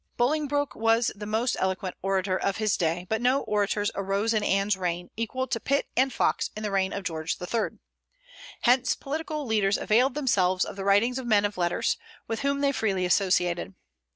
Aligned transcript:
Bolingbroke 0.17 0.73
was 0.73 1.11
the 1.15 1.27
most 1.27 1.55
eloquent 1.59 1.95
orator 2.01 2.35
of 2.35 2.57
his 2.57 2.75
day; 2.75 3.05
but 3.07 3.21
no 3.21 3.41
orators 3.41 3.91
arose 3.93 4.33
in 4.33 4.43
Anne's 4.43 4.75
reign 4.75 5.11
equal 5.15 5.45
to 5.45 5.59
Pitt 5.59 5.89
and 5.95 6.11
Fox 6.11 6.49
in 6.57 6.63
the 6.63 6.71
reign 6.71 6.91
of 6.91 7.03
George 7.03 7.37
III. 7.39 7.77
Hence 8.61 8.95
the 8.95 9.03
political 9.03 9.45
leaders 9.45 9.77
availed 9.77 10.15
themselves 10.15 10.65
of 10.65 10.75
the 10.75 10.85
writings 10.85 11.19
of 11.19 11.27
men 11.27 11.45
of 11.45 11.55
letters, 11.55 11.97
with 12.27 12.39
whom 12.39 12.61
they 12.61 12.71
freely 12.71 13.05
associated. 13.05 13.75